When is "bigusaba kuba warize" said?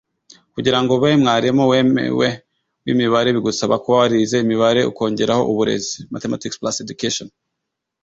3.35-4.35